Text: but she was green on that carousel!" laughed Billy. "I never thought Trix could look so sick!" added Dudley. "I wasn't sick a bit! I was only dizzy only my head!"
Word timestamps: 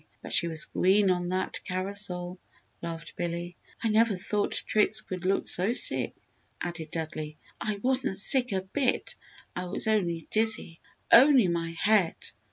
but 0.23 0.33
she 0.33 0.47
was 0.47 0.65
green 0.65 1.11
on 1.11 1.27
that 1.27 1.59
carousel!" 1.63 2.39
laughed 2.81 3.15
Billy. 3.15 3.55
"I 3.83 3.89
never 3.89 4.15
thought 4.17 4.59
Trix 4.65 5.01
could 5.01 5.25
look 5.25 5.47
so 5.47 5.73
sick!" 5.73 6.15
added 6.59 6.89
Dudley. 6.89 7.37
"I 7.61 7.75
wasn't 7.83 8.17
sick 8.17 8.51
a 8.51 8.63
bit! 8.63 9.15
I 9.55 9.65
was 9.65 9.87
only 9.87 10.27
dizzy 10.31 10.79
only 11.11 11.47
my 11.49 11.73
head!" 11.79 12.15